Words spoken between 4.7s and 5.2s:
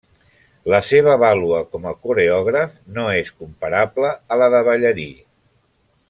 ballarí.